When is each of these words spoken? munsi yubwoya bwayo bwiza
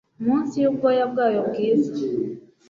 munsi 0.25 0.55
yubwoya 0.63 1.03
bwayo 1.11 1.41
bwiza 1.49 1.93